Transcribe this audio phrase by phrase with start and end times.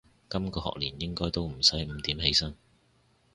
[0.29, 2.55] 今個學年應該都唔使五點起身